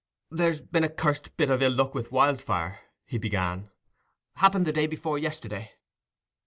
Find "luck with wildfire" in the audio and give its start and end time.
1.73-2.79